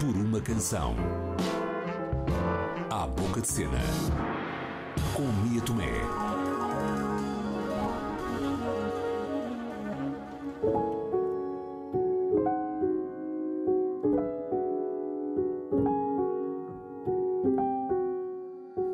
por 0.00 0.16
uma 0.16 0.40
canção. 0.40 0.96
À 2.88 3.06
boca 3.06 3.42
de 3.42 3.48
cena. 3.48 3.78
Com 5.12 5.26
Mia 5.44 5.60
Tomé. 5.60 6.29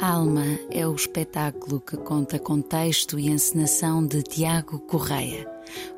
Alma 0.07 0.45
é 0.71 0.87
o 0.87 0.95
espetáculo 0.95 1.81
que 1.81 1.97
conta 1.97 2.39
com 2.39 2.63
texto 2.63 3.19
e 3.19 3.29
encenação 3.29 4.07
de 4.07 4.23
Tiago 4.23 4.79
Correia. 4.79 5.45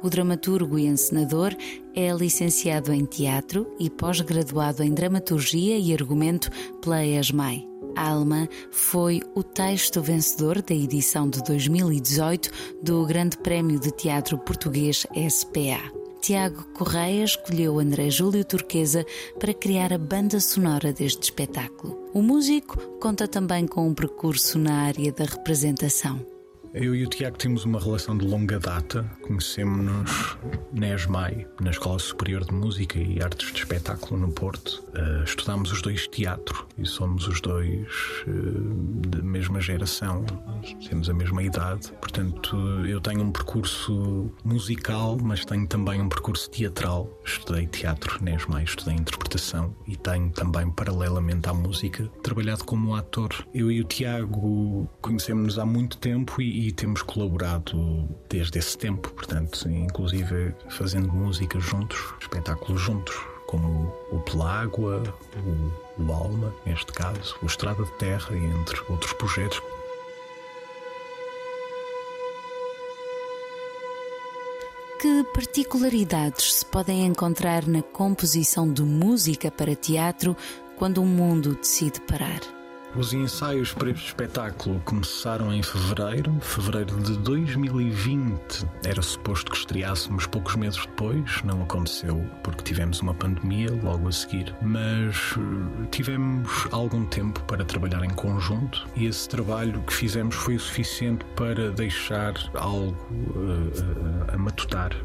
O 0.02 0.08
dramaturgo 0.08 0.78
e 0.78 0.86
encenador 0.86 1.54
é 1.94 2.10
licenciado 2.14 2.90
em 2.90 3.04
teatro 3.04 3.70
e 3.78 3.90
pós-graduado 3.90 4.82
em 4.82 4.94
dramaturgia 4.94 5.76
e 5.76 5.92
argumento 5.92 6.48
pela 6.80 7.04
ESMAI. 7.04 7.68
Alma 7.94 8.48
foi 8.70 9.20
o 9.34 9.42
texto 9.42 10.00
vencedor 10.00 10.62
da 10.62 10.74
edição 10.74 11.28
de 11.28 11.42
2018 11.42 12.50
do 12.82 13.04
Grande 13.04 13.36
Prémio 13.36 13.78
de 13.78 13.90
Teatro 13.90 14.38
Português 14.38 15.06
SPA. 15.28 15.97
Tiago 16.20 16.64
Correia 16.74 17.24
escolheu 17.24 17.78
André 17.78 18.10
Júlio 18.10 18.44
Turquesa 18.44 19.04
para 19.38 19.54
criar 19.54 19.92
a 19.92 19.98
banda 19.98 20.40
sonora 20.40 20.92
deste 20.92 21.22
espetáculo. 21.22 22.10
O 22.12 22.20
músico 22.20 22.76
conta 23.00 23.26
também 23.26 23.66
com 23.66 23.86
um 23.86 23.94
percurso 23.94 24.58
na 24.58 24.82
área 24.82 25.12
da 25.12 25.24
representação. 25.24 26.37
Eu 26.80 26.94
e 26.94 27.04
o 27.04 27.08
Tiago 27.08 27.36
temos 27.36 27.64
uma 27.64 27.80
relação 27.80 28.16
de 28.16 28.24
longa 28.24 28.60
data. 28.60 29.02
Conhecemos-nos 29.22 30.38
na 30.72 30.94
ESMAI, 30.94 31.44
na 31.60 31.70
Escola 31.72 31.98
Superior 31.98 32.44
de 32.44 32.54
Música 32.54 33.00
e 33.00 33.20
Artes 33.20 33.52
de 33.52 33.58
Espetáculo 33.58 34.20
no 34.20 34.32
Porto. 34.32 34.84
Uh, 34.94 35.24
estudámos 35.24 35.72
os 35.72 35.82
dois 35.82 36.06
teatro 36.06 36.68
e 36.78 36.86
somos 36.86 37.26
os 37.26 37.40
dois 37.40 37.88
uh, 38.28 39.08
da 39.08 39.20
mesma 39.20 39.60
geração, 39.60 40.24
temos 40.88 41.10
a 41.10 41.14
mesma 41.14 41.42
idade. 41.42 41.90
Portanto, 42.00 42.56
eu 42.86 43.00
tenho 43.00 43.22
um 43.22 43.32
percurso 43.32 44.30
musical, 44.44 45.18
mas 45.20 45.44
tenho 45.44 45.66
também 45.66 46.00
um 46.00 46.08
percurso 46.08 46.48
teatral. 46.48 47.10
Estudei 47.24 47.66
teatro 47.66 48.22
na 48.22 48.36
ESMAI, 48.36 48.62
estudei 48.62 48.94
interpretação 48.94 49.74
e 49.84 49.96
tenho 49.96 50.30
também, 50.30 50.70
paralelamente 50.70 51.48
à 51.48 51.52
música, 51.52 52.08
trabalhado 52.22 52.62
como 52.62 52.94
ator. 52.94 53.30
Eu 53.52 53.68
e 53.68 53.80
o 53.80 53.84
Tiago 53.84 54.88
conhecemos-nos 55.00 55.58
há 55.58 55.66
muito 55.66 55.98
tempo 55.98 56.40
e 56.40 56.67
e 56.68 56.72
temos 56.72 57.00
colaborado 57.00 58.06
desde 58.28 58.58
esse 58.58 58.76
tempo, 58.76 59.10
portanto, 59.14 59.66
inclusive 59.70 60.54
fazendo 60.68 61.10
música 61.10 61.58
juntos, 61.58 61.98
espetáculos 62.20 62.78
juntos, 62.78 63.16
como 63.46 63.90
o 64.12 64.20
Pelágua, 64.20 65.02
o, 65.98 66.02
o 66.02 66.12
Alma, 66.12 66.54
neste 66.66 66.92
caso, 66.92 67.36
o 67.42 67.46
Estrada 67.46 67.82
de 67.82 67.90
Terra, 67.92 68.36
entre 68.36 68.78
outros 68.90 69.14
projetos. 69.14 69.62
Que 75.00 75.24
particularidades 75.32 76.52
se 76.52 76.66
podem 76.66 77.06
encontrar 77.06 77.66
na 77.66 77.80
composição 77.80 78.70
de 78.70 78.82
música 78.82 79.50
para 79.50 79.74
teatro 79.74 80.36
quando 80.76 80.98
o 81.00 81.06
mundo 81.06 81.54
decide 81.54 81.98
parar? 82.02 82.57
Os 82.96 83.12
ensaios 83.12 83.72
para 83.72 83.90
este 83.90 84.06
espetáculo 84.06 84.80
começaram 84.80 85.52
em 85.52 85.62
fevereiro, 85.62 86.34
fevereiro 86.40 86.98
de 87.00 87.18
2020. 87.18 88.66
Era 88.82 89.02
suposto 89.02 89.50
que 89.50 89.58
estreássemos 89.58 90.26
poucos 90.26 90.56
meses 90.56 90.80
depois, 90.80 91.42
não 91.44 91.62
aconteceu 91.62 92.24
porque 92.42 92.64
tivemos 92.64 93.00
uma 93.00 93.12
pandemia 93.12 93.68
logo 93.82 94.08
a 94.08 94.12
seguir. 94.12 94.54
Mas 94.62 95.34
eh, 95.36 95.86
tivemos 95.90 96.66
algum 96.72 97.04
tempo 97.04 97.40
para 97.44 97.64
trabalhar 97.64 98.02
em 98.02 98.10
conjunto 98.10 98.88
e 98.96 99.04
esse 99.06 99.28
trabalho 99.28 99.82
que 99.82 99.92
fizemos 99.92 100.34
foi 100.34 100.56
o 100.56 100.60
suficiente 100.60 101.24
para 101.36 101.70
deixar 101.70 102.34
algo 102.54 102.96
uh, 103.12 104.30
uh, 104.30 104.34
a 104.34 104.38
matutar 104.38 104.96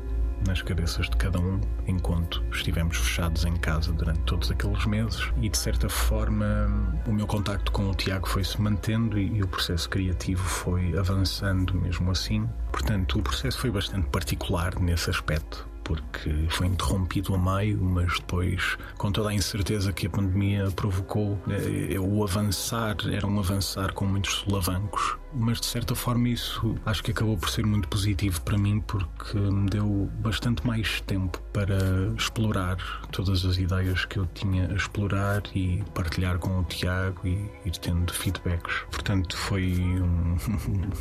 nas 0.48 0.62
cabeças 0.62 1.09
de 1.09 1.18
cada 1.18 1.40
um 1.40 1.59
enquanto 1.88 2.44
estivemos 2.52 2.98
fechados 2.98 3.46
em 3.46 3.56
casa 3.56 3.92
durante 3.92 4.22
todos 4.22 4.52
aqueles 4.52 4.86
meses 4.86 5.31
e 5.42 5.50
de 5.50 5.58
certa 5.58 5.90
forma 5.90 6.68
o 7.08 7.12
meu 7.12 7.28
contacto 7.28 7.72
com 7.72 7.90
o 7.90 7.96
Tiago 7.96 8.28
foi 8.28 8.44
se 8.44 8.59
mantendo 8.62 9.20
e, 9.20 9.38
e 9.38 9.44
o 9.44 9.48
processo 9.48 9.90
criativo 9.90 10.44
foi 10.44 10.98
avançando 10.98 11.74
mesmo 11.76 12.12
assim. 12.12 12.48
Portanto, 12.72 13.20
o 13.20 13.22
processo 13.22 13.59
foi 13.59 13.72
bastante 13.72 14.08
particular 14.09 14.80
nesse 14.80 15.09
aspecto 15.09 15.72
porque 15.83 16.47
foi 16.49 16.67
interrompido 16.67 17.35
a 17.35 17.38
meio, 17.38 17.81
mas 17.81 18.19
depois, 18.19 18.77
com 18.97 19.11
toda 19.11 19.29
a 19.29 19.33
incerteza 19.33 19.91
que 19.91 20.07
a 20.07 20.09
pandemia 20.09 20.71
provocou, 20.71 21.39
eh, 21.49 21.99
o 21.99 22.23
avançar 22.23 22.95
era 23.11 23.25
um 23.27 23.39
avançar 23.39 23.94
com 23.94 24.05
muitos 24.05 24.33
solavancos. 24.35 25.17
Mas 25.35 25.59
de 25.59 25.66
certa 25.66 25.95
forma, 25.95 26.29
isso 26.29 26.75
acho 26.85 27.03
que 27.03 27.11
acabou 27.11 27.38
por 27.38 27.49
ser 27.49 27.66
muito 27.66 27.88
positivo 27.88 28.39
para 28.41 28.57
mim, 28.57 28.79
porque 28.81 29.38
me 29.38 29.67
deu 29.67 30.09
bastante 30.19 30.66
mais 30.66 31.01
tempo 31.01 31.41
para 31.51 31.77
explorar 32.15 32.77
todas 33.11 33.44
as 33.44 33.57
ideias 33.57 34.05
que 34.05 34.17
eu 34.17 34.27
tinha 34.27 34.69
a 34.69 34.75
explorar 34.75 35.41
e 35.55 35.83
partilhar 35.95 36.38
com 36.38 36.59
o 36.59 36.63
Tiago 36.65 37.27
e 37.27 37.50
ir 37.65 37.77
tendo 37.81 38.13
feedbacks. 38.13 38.85
Portanto, 38.91 39.35
foi 39.35 39.73
um, 39.79 40.38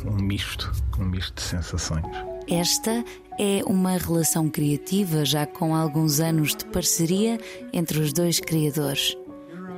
um 0.09 0.15
misto, 0.15 0.71
um 0.99 1.05
misto 1.05 1.35
de 1.35 1.41
sensações. 1.41 2.32
Esta 2.47 3.03
é 3.39 3.63
uma 3.65 3.97
relação 3.97 4.49
criativa 4.49 5.25
já 5.25 5.45
com 5.45 5.75
alguns 5.75 6.19
anos 6.19 6.55
de 6.55 6.65
parceria 6.65 7.39
entre 7.71 7.99
os 7.99 8.11
dois 8.11 8.39
criadores. 8.39 9.17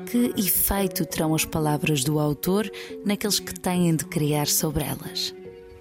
Que 0.10 0.34
efeito 0.38 1.06
terão 1.06 1.34
as 1.34 1.46
palavras 1.46 2.04
do 2.04 2.20
autor 2.20 2.70
naqueles 3.06 3.40
que 3.40 3.58
têm 3.60 3.96
de 3.96 4.06
criar 4.06 4.48
sobre 4.48 4.84
elas? 4.84 5.34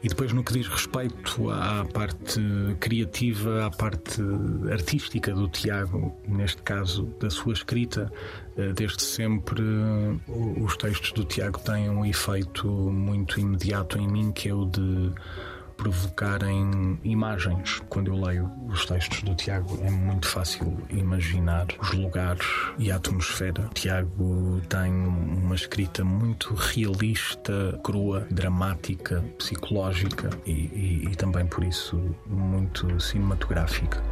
E 0.03 0.09
depois, 0.09 0.35
no 0.35 0.45
que 0.45 0.53
diz 0.53 0.69
respeito 0.69 1.51
à 1.51 1.83
parte 1.87 2.39
criativa, 2.79 3.65
à 3.65 3.71
parte 3.71 4.21
artística 4.71 5.33
do 5.33 5.49
Tiago, 5.49 6.15
neste 6.29 6.61
caso 6.61 7.05
da 7.19 7.31
sua 7.31 7.55
escrita, 7.55 8.13
eh, 8.59 8.75
desde 8.75 9.03
sempre 9.03 9.63
os 10.61 10.77
textos 10.77 11.13
do 11.13 11.25
Tiago 11.25 11.59
têm 11.61 11.89
um 11.89 12.05
efeito 12.05 12.69
muito 12.69 13.41
imediato 13.41 13.99
em 13.99 14.07
mim, 14.07 14.31
que 14.31 14.51
é 14.51 14.55
o 14.55 14.67
de 14.67 15.11
provocarem 15.77 16.99
imagens. 17.05 17.81
Quando 17.89 18.13
eu 18.13 18.21
leio 18.21 18.51
os 18.69 18.85
textos 18.87 19.23
do 19.23 19.35
Tiago, 19.35 19.79
é 19.83 19.91
muito 19.91 20.29
fácil 20.29 20.77
imaginar 20.91 21.67
os 21.81 21.93
lugares 21.93 22.47
e 22.79 22.91
a 22.91 22.97
atmosfera. 22.97 23.67
O 23.67 23.75
Tiago 23.75 24.61
tem 24.69 24.93
uma 24.93 25.55
escrita 25.55 26.05
muito 26.05 26.55
realista, 26.55 27.79
crua, 27.83 28.27
dramática, 28.31 29.23
psicológica 29.39 30.31
e, 30.47 30.51
e, 30.51 31.09
e 31.11 31.17
também 31.17 31.47
por 31.47 31.65
isso 31.65 32.15
muito 32.27 33.01
cinematográfica. 33.01 34.03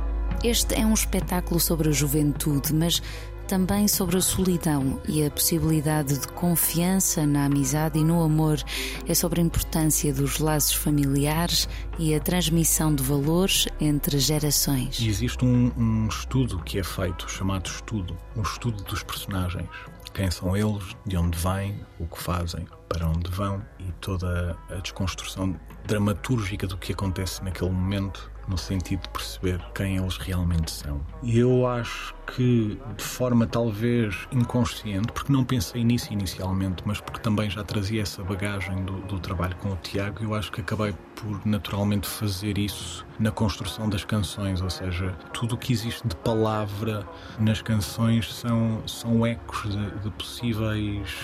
Este 0.42 0.74
é 0.74 0.84
um 0.84 0.94
espetáculo 0.94 1.60
sobre 1.60 1.88
a 1.88 1.92
juventude, 1.92 2.74
mas 2.74 3.00
também 3.42 3.86
sobre 3.86 4.16
a 4.16 4.20
solidão 4.20 5.00
e 5.08 5.24
a 5.24 5.30
possibilidade 5.30 6.18
de 6.18 6.28
confiança 6.28 7.26
na 7.26 7.44
amizade 7.44 7.98
e 7.98 8.04
no 8.04 8.22
amor. 8.22 8.58
É 9.06 9.14
sobre 9.14 9.40
a 9.40 9.44
importância 9.44 10.12
dos 10.12 10.38
laços 10.38 10.74
familiares 10.74 11.68
e 11.98 12.14
a 12.14 12.20
transmissão 12.20 12.94
de 12.94 13.02
valores 13.02 13.66
entre 13.80 14.18
gerações. 14.18 14.98
E 15.00 15.08
existe 15.08 15.44
um, 15.44 15.72
um 15.76 16.08
estudo 16.08 16.58
que 16.60 16.78
é 16.78 16.84
feito, 16.84 17.30
chamado 17.30 17.68
estudo, 17.68 18.16
um 18.36 18.42
estudo 18.42 18.82
dos 18.84 19.02
personagens. 19.02 19.68
Quem 20.14 20.30
são 20.30 20.56
eles, 20.56 20.96
de 21.06 21.16
onde 21.16 21.38
vêm, 21.38 21.80
o 21.98 22.06
que 22.06 22.22
fazem, 22.22 22.66
para 22.88 23.06
onde 23.08 23.30
vão 23.30 23.62
e 23.78 23.90
toda 24.00 24.56
a 24.70 24.74
desconstrução 24.76 25.58
dramatúrgica 25.86 26.66
do 26.66 26.76
que 26.76 26.92
acontece 26.92 27.42
naquele 27.42 27.70
momento 27.70 28.31
no 28.48 28.58
sentido 28.58 29.02
de 29.02 29.08
perceber 29.10 29.60
quem 29.74 29.96
eles 29.96 30.16
realmente 30.16 30.70
são. 30.70 31.00
E 31.22 31.38
eu 31.38 31.66
acho 31.66 32.14
que 32.34 32.80
de 32.96 33.04
forma 33.04 33.46
talvez 33.46 34.26
inconsciente, 34.32 35.12
porque 35.12 35.32
não 35.32 35.44
pensei 35.44 35.84
nisso 35.84 36.12
inicialmente, 36.12 36.82
mas 36.86 37.00
porque 37.00 37.20
também 37.20 37.50
já 37.50 37.62
trazia 37.62 38.02
essa 38.02 38.22
bagagem 38.22 38.84
do, 38.84 39.00
do 39.02 39.18
trabalho 39.18 39.56
com 39.56 39.70
o 39.70 39.76
Tiago, 39.76 40.22
eu 40.22 40.34
acho 40.34 40.50
que 40.50 40.60
acabei 40.60 40.94
por 41.16 41.46
naturalmente 41.46 42.06
fazer 42.06 42.58
isso 42.58 43.06
na 43.18 43.30
construção 43.30 43.88
das 43.88 44.04
canções, 44.04 44.60
ou 44.60 44.70
seja, 44.70 45.12
tudo 45.32 45.54
o 45.54 45.58
que 45.58 45.72
existe 45.72 46.06
de 46.06 46.16
palavra 46.16 47.06
nas 47.38 47.62
canções 47.62 48.32
são, 48.32 48.82
são 48.86 49.26
ecos 49.26 49.70
de, 49.70 49.90
de 50.00 50.10
possíveis 50.10 51.14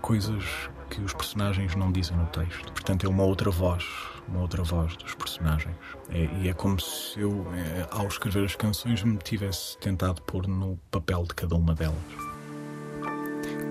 coisas 0.00 0.44
que 0.88 1.00
os 1.00 1.12
personagens 1.12 1.74
não 1.74 1.90
dizem 1.90 2.16
no 2.16 2.26
texto. 2.26 2.72
Portanto, 2.72 3.04
é 3.04 3.08
uma 3.08 3.24
outra 3.24 3.50
voz 3.50 3.84
uma 4.28 4.40
outra 4.40 4.62
voz 4.62 4.96
dos 4.96 5.14
personagens. 5.14 5.74
É, 6.10 6.28
e 6.40 6.48
é 6.48 6.52
como 6.52 6.80
se 6.80 7.20
eu, 7.20 7.46
é, 7.54 7.86
ao 7.90 8.06
escrever 8.06 8.44
as 8.44 8.56
canções, 8.56 9.02
me 9.02 9.16
tivesse 9.18 9.78
tentado 9.78 10.22
pôr 10.22 10.46
no 10.46 10.78
papel 10.90 11.24
de 11.24 11.34
cada 11.34 11.54
uma 11.54 11.74
delas. 11.74 11.96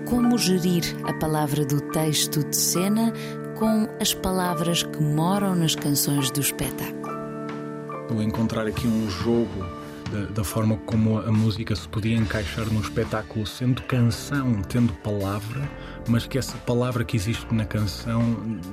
Como 0.08 0.38
gerir 0.38 0.84
a 1.04 1.12
palavra 1.14 1.64
do 1.64 1.80
texto 1.90 2.44
de 2.44 2.56
cena 2.56 3.12
com 3.58 3.88
as 4.00 4.14
palavras 4.14 4.82
que 4.82 5.02
moram 5.02 5.54
nas 5.54 5.74
canções 5.74 6.30
do 6.30 6.40
espetáculo? 6.40 7.16
Vou 8.08 8.22
encontrar 8.22 8.66
aqui 8.66 8.86
um 8.86 9.10
jogo 9.10 9.85
da, 10.10 10.26
da, 10.26 10.44
forma 10.44 10.76
como 10.78 11.18
a 11.18 11.32
música 11.32 11.74
se 11.74 11.88
podia 11.88 12.16
encaixar 12.16 12.66
num 12.66 12.80
espetáculo, 12.80 13.46
sendo 13.46 13.82
canção, 13.82 14.62
tendo 14.62 14.92
palavra, 14.94 15.68
mas 16.08 16.26
que 16.26 16.38
essa 16.38 16.56
palavra 16.58 17.04
que 17.04 17.16
existe 17.16 17.52
na 17.54 17.64
canção, 17.64 18.22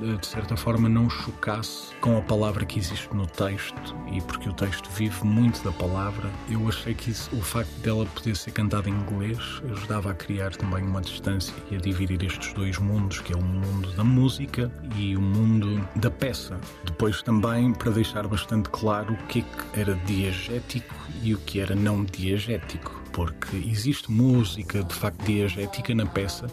eh, 0.02 0.16
de 0.20 0.26
certa 0.26 0.56
forma, 0.56 0.88
não 0.88 1.08
chocasse 1.10 1.94
com 2.00 2.16
a 2.16 2.22
palavra 2.22 2.64
que 2.64 2.78
existe 2.78 3.08
no 3.14 3.26
texto, 3.26 3.96
e 4.12 4.20
porque 4.22 4.48
o 4.48 4.52
texto 4.52 4.88
vive 4.90 5.24
muito 5.24 5.62
da 5.64 5.72
palavra, 5.72 6.30
eu 6.48 6.68
achei 6.68 6.94
que 6.94 7.10
isso, 7.10 7.34
o 7.34 7.42
facto 7.42 7.72
dela 7.80 8.06
poder 8.06 8.36
ser 8.36 8.52
cantada 8.52 8.88
em 8.88 8.92
inglês 8.92 9.38
ajudava 9.72 10.10
a 10.10 10.14
criar 10.14 10.54
também 10.56 10.84
uma 10.84 11.00
distância 11.00 11.54
e 11.70 11.76
a 11.76 11.78
dividir 11.78 12.22
estes 12.24 12.52
dois 12.52 12.78
mundos, 12.78 13.20
que 13.20 13.32
é 13.32 13.36
o 13.36 13.42
mundo 13.42 13.90
da 13.92 14.04
música 14.04 14.70
e 14.96 15.16
o 15.16 15.20
mundo 15.20 15.86
da 15.96 16.10
peça. 16.10 16.58
Depois 16.84 17.22
também 17.22 17.72
para 17.72 17.90
deixar 17.90 18.26
bastante 18.26 18.68
claro 18.70 19.14
o 19.14 19.16
que, 19.26 19.40
é 19.40 19.42
que 19.42 19.80
era 19.80 19.94
diegético 20.06 20.94
e 21.24 21.34
o 21.34 21.38
que 21.38 21.58
era 21.58 21.74
não 21.74 22.04
diegético 22.04 23.02
porque 23.14 23.56
existe 23.56 24.10
música 24.10 24.82
de 24.82 24.92
facto 24.92 25.24
diegética 25.24 25.94
na 25.94 26.04
peça 26.04 26.46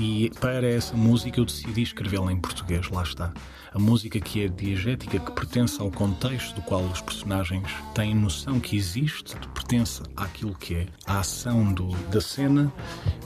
e 0.00 0.30
para 0.40 0.66
essa 0.66 0.96
música 0.96 1.38
eu 1.38 1.44
decidi 1.44 1.82
escrevê-la 1.82 2.32
em 2.32 2.40
português, 2.40 2.88
lá 2.88 3.02
está. 3.02 3.32
A 3.72 3.78
música 3.78 4.18
que 4.18 4.44
é 4.44 4.48
diegética, 4.48 5.18
que 5.18 5.32
pertence 5.32 5.80
ao 5.80 5.90
contexto 5.90 6.54
do 6.54 6.62
qual 6.62 6.82
os 6.82 7.02
personagens 7.02 7.68
têm 7.94 8.14
noção 8.14 8.58
que 8.58 8.76
existe, 8.76 9.36
pertence 9.54 10.02
àquilo 10.16 10.54
que 10.54 10.74
é 10.74 10.86
a 11.06 11.20
ação 11.20 11.72
do, 11.72 11.88
da 12.10 12.20
cena 12.20 12.72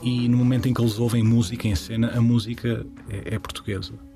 e 0.03 0.27
no 0.27 0.37
momento 0.37 0.67
em 0.67 0.73
que 0.73 0.81
eles 0.81 0.99
ouvem 0.99 1.23
música 1.23 1.67
em 1.67 1.75
cena, 1.75 2.11
a 2.13 2.21
música 2.21 2.85
é, 3.09 3.35
é 3.35 3.39
portuguesa 3.39 4.10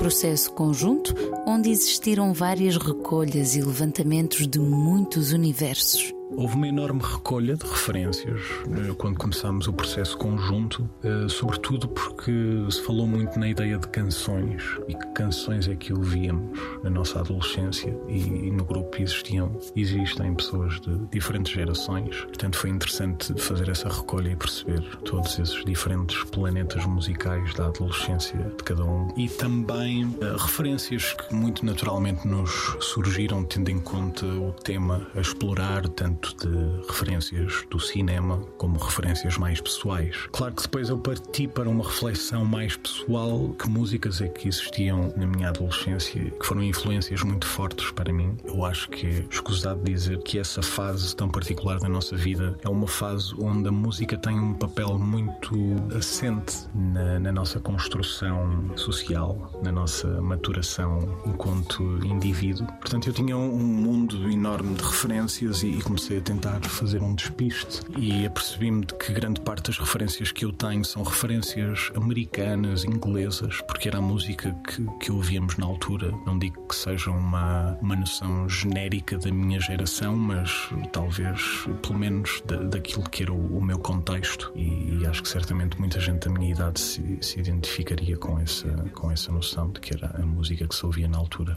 processo 0.00 0.50
conjunto 0.52 1.14
onde 1.46 1.68
existiram 1.68 2.32
várias 2.32 2.78
recolhas 2.78 3.54
e 3.54 3.60
levantamentos 3.60 4.48
de 4.48 4.58
muitos 4.58 5.30
universos. 5.30 6.14
Houve 6.36 6.54
uma 6.54 6.68
enorme 6.68 7.00
recolha 7.02 7.56
de 7.56 7.66
referências 7.66 8.40
eh, 8.70 8.94
quando 8.96 9.18
começámos 9.18 9.66
o 9.66 9.72
processo 9.72 10.16
conjunto, 10.16 10.88
eh, 11.02 11.28
sobretudo 11.28 11.88
porque 11.88 12.32
se 12.70 12.82
falou 12.82 13.06
muito 13.06 13.38
na 13.38 13.48
ideia 13.48 13.78
de 13.78 13.88
canções 13.88 14.62
e 14.88 14.94
que 14.94 15.06
canções 15.08 15.68
é 15.68 15.74
que 15.74 15.92
ouvíamos 15.92 16.58
na 16.82 16.90
nossa 16.90 17.20
adolescência 17.20 17.96
e 18.08 18.50
no 18.50 18.64
grupo 18.64 19.02
existiam, 19.02 19.58
existem 19.74 20.34
pessoas 20.34 20.80
de 20.80 20.96
diferentes 21.10 21.52
gerações, 21.52 22.20
portanto 22.24 22.56
foi 22.56 22.70
interessante 22.70 23.34
fazer 23.40 23.68
essa 23.68 23.88
recolha 23.88 24.30
e 24.30 24.36
perceber 24.36 24.82
todos 25.04 25.38
esses 25.38 25.64
diferentes 25.64 26.22
planetas 26.24 26.86
musicais 26.86 27.52
da 27.54 27.66
adolescência 27.66 28.38
de 28.38 28.64
cada 28.64 28.84
um. 28.84 29.08
E 29.16 29.28
também 29.28 30.04
uh, 30.04 30.36
referências 30.38 31.12
que 31.12 31.34
muito 31.34 31.64
naturalmente 31.64 32.26
nos 32.26 32.76
surgiram 32.80 33.44
tendo 33.44 33.70
em 33.70 33.80
conta 33.80 34.26
o 34.26 34.52
tema 34.52 35.06
a 35.14 35.20
explorar 35.20 35.88
tanto 35.88 36.19
tanto 36.20 36.48
de 36.48 36.86
referências 36.86 37.64
do 37.70 37.80
cinema 37.80 38.38
como 38.58 38.78
referências 38.78 39.38
mais 39.38 39.60
pessoais. 39.60 40.28
Claro 40.32 40.54
que 40.54 40.62
depois 40.62 40.88
eu 40.88 40.98
parti 40.98 41.48
para 41.48 41.68
uma 41.68 41.84
reflexão 41.84 42.44
mais 42.44 42.76
pessoal, 42.76 43.54
que 43.58 43.68
músicas 43.68 44.20
é 44.20 44.28
que 44.28 44.48
existiam 44.48 45.12
na 45.16 45.26
minha 45.26 45.48
adolescência 45.48 46.30
que 46.30 46.46
foram 46.46 46.62
influências 46.62 47.22
muito 47.22 47.46
fortes 47.46 47.90
para 47.92 48.12
mim. 48.12 48.36
Eu 48.44 48.64
acho 48.64 48.88
que 48.90 49.06
é 49.06 49.24
escusado 49.30 49.82
dizer 49.82 50.22
que 50.22 50.38
essa 50.38 50.62
fase 50.62 51.14
tão 51.16 51.28
particular 51.28 51.78
da 51.78 51.88
nossa 51.88 52.16
vida 52.16 52.56
é 52.62 52.68
uma 52.68 52.86
fase 52.86 53.34
onde 53.38 53.68
a 53.68 53.72
música 53.72 54.16
tem 54.16 54.38
um 54.38 54.54
papel 54.54 54.98
muito 54.98 55.54
assente 55.96 56.66
na, 56.74 57.18
na 57.18 57.32
nossa 57.32 57.60
construção 57.60 58.76
social, 58.76 59.60
na 59.62 59.72
nossa 59.72 60.20
maturação 60.20 61.18
enquanto 61.26 61.82
indivíduo. 62.04 62.66
Portanto, 62.66 63.08
eu 63.08 63.12
tinha 63.12 63.36
um 63.36 63.58
mundo 63.58 64.30
enorme 64.30 64.74
de 64.74 64.82
referências 64.82 65.62
e, 65.62 65.68
e 65.68 65.82
comecei 65.82 66.09
comecei 66.10 66.18
a 66.18 66.20
tentar 66.20 66.60
fazer 66.68 67.02
um 67.02 67.14
despiste 67.14 67.82
e 67.96 68.26
apercebi-me 68.26 68.84
de 68.84 68.94
que 68.94 69.12
grande 69.12 69.40
parte 69.40 69.66
das 69.68 69.78
referências 69.78 70.32
que 70.32 70.44
eu 70.44 70.52
tenho 70.52 70.84
são 70.84 71.02
referências 71.02 71.90
americanas, 71.94 72.84
inglesas, 72.84 73.60
porque 73.62 73.88
era 73.88 73.98
a 73.98 74.02
música 74.02 74.52
que, 74.66 74.84
que 74.98 75.12
ouvíamos 75.12 75.56
na 75.56 75.66
altura. 75.66 76.12
Não 76.26 76.38
digo 76.38 76.66
que 76.66 76.74
seja 76.74 77.10
uma, 77.10 77.76
uma 77.80 77.94
noção 77.94 78.48
genérica 78.48 79.18
da 79.18 79.30
minha 79.30 79.60
geração, 79.60 80.16
mas 80.16 80.68
talvez 80.92 81.40
pelo 81.82 81.98
menos 81.98 82.42
da, 82.46 82.56
daquilo 82.56 83.08
que 83.08 83.22
era 83.22 83.32
o, 83.32 83.58
o 83.58 83.62
meu 83.62 83.78
contexto. 83.78 84.50
E, 84.56 84.98
e, 85.00 85.06
acho 85.06 85.22
que 85.22 85.28
certamente 85.28 85.78
muita 85.78 86.00
gente 86.00 86.26
da 86.26 86.32
minha 86.32 86.52
idade 86.52 86.80
se, 86.80 87.18
se 87.20 87.38
identificaria 87.38 88.16
com 88.16 88.38
essa, 88.38 88.68
com 88.94 89.10
essa 89.10 89.30
noção 89.30 89.70
de 89.70 89.80
que 89.80 89.94
era 89.94 90.10
a 90.20 90.26
música 90.26 90.66
que 90.66 90.74
se 90.74 90.84
ouvia 90.84 91.06
na 91.06 91.18
altura. 91.18 91.56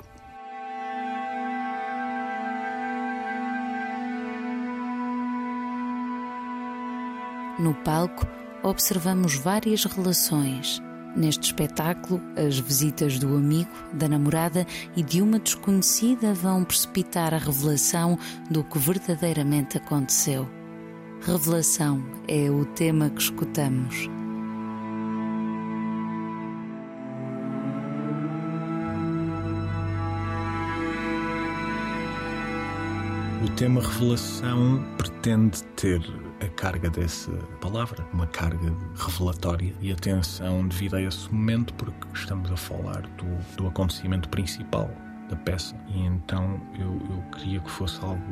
No 7.60 7.74
palco, 7.76 8.26
observamos 8.64 9.36
várias 9.36 9.86
relações. 9.86 10.82
Neste 11.16 11.44
espetáculo, 11.44 12.20
as 12.36 12.58
visitas 12.58 13.20
do 13.20 13.36
amigo, 13.36 13.70
da 13.94 14.08
namorada 14.08 14.66
e 14.96 15.04
de 15.04 15.22
uma 15.22 15.38
desconhecida 15.38 16.34
vão 16.34 16.64
precipitar 16.64 17.34
a 17.34 17.38
revelação 17.38 18.18
do 18.50 18.64
que 18.64 18.80
verdadeiramente 18.80 19.78
aconteceu. 19.78 20.50
Revelação 21.22 22.04
é 22.28 22.50
o 22.50 22.66
tema 22.66 23.12
que 23.12 23.22
escutamos. 23.22 24.10
O 33.44 33.50
tema 33.58 33.82
revelação 33.82 34.82
pretende 34.98 35.62
ter 35.76 36.02
a 36.40 36.48
carga 36.48 36.90
dessa 36.90 37.30
palavra, 37.60 38.08
uma 38.14 38.26
carga 38.26 38.74
revelatória 38.96 39.74
e 39.82 39.92
atenção 39.92 40.66
devido 40.66 40.96
a 40.96 41.02
esse 41.02 41.30
momento, 41.30 41.74
porque 41.74 42.08
estamos 42.14 42.50
a 42.50 42.56
falar 42.56 43.02
do, 43.02 43.58
do 43.58 43.68
acontecimento 43.68 44.30
principal 44.30 44.90
da 45.30 45.36
peça. 45.36 45.76
E 45.90 46.06
então 46.06 46.62
eu, 46.80 46.94
eu 46.94 47.22
queria 47.38 47.60
que 47.60 47.70
fosse 47.70 48.00
algo 48.02 48.24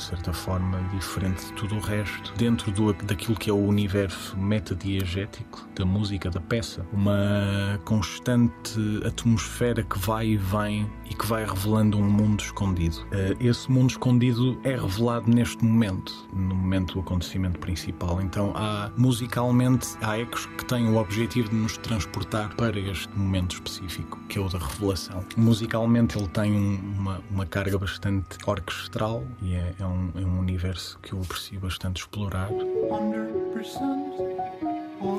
de 0.00 0.06
certa 0.06 0.32
forma 0.32 0.80
diferente 0.94 1.44
de 1.44 1.52
tudo 1.52 1.76
o 1.76 1.80
resto. 1.80 2.32
Dentro 2.36 2.72
do, 2.72 2.92
daquilo 2.94 3.36
que 3.36 3.50
é 3.50 3.52
o 3.52 3.58
universo 3.58 4.36
metadiegético 4.36 5.68
da 5.74 5.84
música 5.84 6.30
da 6.30 6.40
peça 6.40 6.86
uma 6.92 7.78
constante 7.84 8.80
atmosfera 9.06 9.82
que 9.82 9.98
vai 9.98 10.28
e 10.28 10.36
vem 10.36 10.90
e 11.08 11.14
que 11.14 11.26
vai 11.26 11.44
revelando 11.44 11.98
um 11.98 12.10
mundo 12.10 12.40
escondido. 12.40 13.06
Eh, 13.12 13.36
esse 13.40 13.70
mundo 13.70 13.90
escondido 13.90 14.58
é 14.64 14.74
revelado 14.74 15.28
neste 15.30 15.62
momento 15.64 16.12
no 16.32 16.54
momento 16.54 16.94
do 16.94 17.00
acontecimento 17.00 17.58
principal. 17.58 18.20
Então 18.22 18.52
há 18.54 18.90
musicalmente 18.96 19.88
há 20.00 20.18
ecos 20.18 20.46
que 20.46 20.64
têm 20.64 20.88
o 20.88 20.96
objetivo 20.96 21.50
de 21.50 21.56
nos 21.56 21.76
transportar 21.76 22.54
para 22.56 22.78
este 22.78 23.10
momento 23.16 23.54
específico 23.54 24.18
que 24.28 24.38
é 24.38 24.40
o 24.40 24.48
da 24.48 24.58
revelação. 24.58 25.24
Musicalmente 25.36 26.16
ele 26.16 26.28
tem 26.28 26.52
uma, 26.96 27.20
uma 27.30 27.44
carga 27.44 27.76
bastante 27.76 28.38
orquestral 28.46 29.26
e 29.42 29.54
é, 29.54 29.74
é, 29.78 29.84
um, 29.90 30.12
é 30.14 30.24
um 30.24 30.38
universo 30.38 30.98
que 31.00 31.12
eu 31.12 31.20
aprecio 31.20 31.60
bastante 31.60 32.00
explorar. 32.00 32.50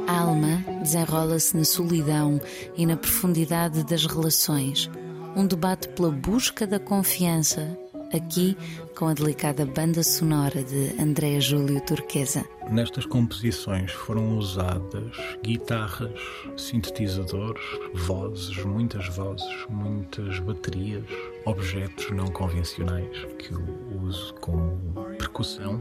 A 0.07 0.19
alma 0.19 0.63
desenrola-se 0.81 1.55
na 1.55 1.63
solidão 1.63 2.39
e 2.75 2.85
na 2.85 2.97
profundidade 2.97 3.83
das 3.83 4.05
relações. 4.05 4.89
Um 5.35 5.45
debate 5.45 5.87
pela 5.89 6.11
busca 6.11 6.67
da 6.67 6.79
confiança, 6.79 7.77
aqui 8.13 8.57
com 8.97 9.07
a 9.07 9.13
delicada 9.13 9.65
banda 9.65 10.03
sonora 10.03 10.63
de 10.63 11.01
André 11.01 11.39
Júlio 11.39 11.79
Turquesa. 11.81 12.45
Nestas 12.69 13.05
composições 13.05 13.91
foram 13.91 14.37
usadas 14.37 15.15
guitarras, 15.43 16.19
sintetizadores, 16.57 17.63
vozes, 17.93 18.63
muitas 18.63 19.07
vozes, 19.15 19.65
muitas 19.69 20.39
baterias, 20.39 21.05
objetos 21.45 22.11
não 22.11 22.27
convencionais 22.27 23.25
que 23.39 23.51
eu 23.51 23.63
uso 24.03 24.33
como 24.35 24.93
percussão 25.17 25.79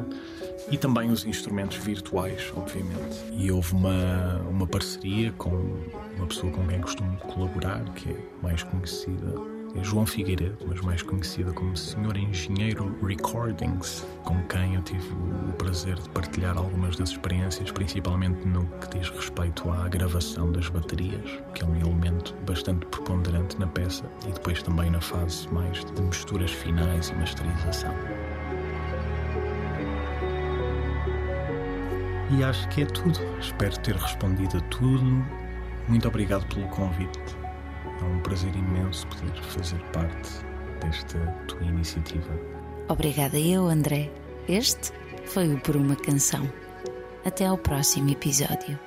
e 0.70 0.78
também 0.78 1.10
os 1.10 1.24
instrumentos 1.24 1.78
virtuais, 1.78 2.52
obviamente. 2.56 3.18
E 3.32 3.50
houve 3.50 3.72
uma, 3.74 4.40
uma 4.48 4.66
parceria 4.66 5.32
com 5.32 5.50
uma 6.16 6.26
pessoa 6.26 6.52
com 6.52 6.66
quem 6.66 6.80
costumo 6.80 7.16
colaborar, 7.18 7.82
que 7.94 8.10
é 8.10 8.16
mais 8.42 8.62
conhecida 8.62 9.59
é 9.74 9.84
João 9.84 10.04
Figueiredo, 10.04 10.66
mas 10.66 10.80
mais 10.80 11.02
conhecida 11.02 11.52
como 11.52 11.76
Senhor 11.76 12.16
Engenheiro 12.16 12.96
Recordings, 13.04 14.06
com 14.24 14.40
quem 14.44 14.74
eu 14.74 14.82
tive 14.82 15.12
o 15.12 15.52
prazer 15.54 15.96
de 15.96 16.08
partilhar 16.10 16.56
algumas 16.56 16.96
das 16.96 17.10
experiências, 17.10 17.70
principalmente 17.70 18.46
no 18.46 18.66
que 18.80 18.98
diz 18.98 19.08
respeito 19.10 19.70
à 19.70 19.88
gravação 19.88 20.50
das 20.50 20.68
baterias, 20.68 21.38
que 21.54 21.62
é 21.62 21.66
um 21.66 21.76
elemento 21.76 22.34
bastante 22.46 22.84
preponderante 22.86 23.58
na 23.58 23.66
peça, 23.66 24.04
e 24.26 24.32
depois 24.32 24.62
também 24.62 24.90
na 24.90 25.00
fase 25.00 25.48
mais 25.52 25.84
de 25.84 26.02
misturas 26.02 26.50
finais 26.50 27.10
e 27.10 27.14
masterização. 27.14 27.94
E 32.32 32.44
acho 32.44 32.68
que 32.68 32.82
é 32.82 32.86
tudo. 32.86 33.18
Espero 33.40 33.76
ter 33.80 33.96
respondido 33.96 34.58
a 34.58 34.60
tudo. 34.62 35.04
Muito 35.88 36.06
obrigado 36.06 36.46
pelo 36.54 36.68
convite. 36.68 37.39
É 38.00 38.04
um 38.04 38.19
prazer 38.21 38.54
imenso 38.54 39.07
poder 39.09 39.42
fazer 39.42 39.78
parte 39.92 40.30
desta 40.80 41.19
tua 41.47 41.62
iniciativa. 41.62 42.38
Obrigada 42.88 43.38
eu, 43.38 43.66
André. 43.66 44.11
Este 44.49 44.92
foi 45.26 45.52
o 45.52 45.61
Por 45.61 45.76
uma 45.76 45.97
Canção. 45.97 46.50
Até 47.25 47.47
ao 47.47 47.59
próximo 47.59 48.11
episódio. 48.11 48.78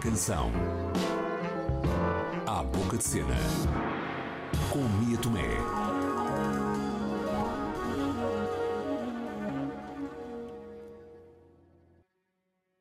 Canção. 0.00 0.50
À 2.46 2.62
boca 2.62 2.96
de 2.96 3.04
cena. 3.04 3.36
Com 4.70 4.80
Mia 5.04 5.18
Tomé. 5.18 5.40